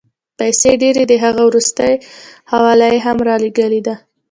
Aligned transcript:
پیسې 0.39 0.71
ډېرې 0.81 1.03
دي، 1.09 1.17
هغه 1.25 1.41
وروستۍ 1.49 1.93
حواله 2.51 2.87
یې 2.93 2.99
هم 3.05 3.17
رالېږلې 3.27 3.81
ده. 3.87 3.95